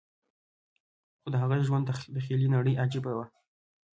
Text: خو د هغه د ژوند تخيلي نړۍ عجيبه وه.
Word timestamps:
خو 1.21 1.27
د 1.33 1.35
هغه 1.41 1.55
د 1.57 1.61
ژوند 1.67 1.85
تخيلي 2.17 2.47
نړۍ 2.55 2.73
عجيبه 2.83 3.11
وه. 3.17 3.25